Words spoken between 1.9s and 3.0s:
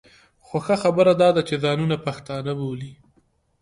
پښتانه بولي.